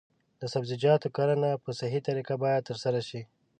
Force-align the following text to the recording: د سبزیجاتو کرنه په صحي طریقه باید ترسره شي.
د 0.41 0.43
سبزیجاتو 0.53 1.07
کرنه 1.17 1.49
په 1.63 1.69
صحي 1.79 1.99
طریقه 2.07 2.33
باید 2.43 2.67
ترسره 2.69 3.01
شي. 3.09 3.21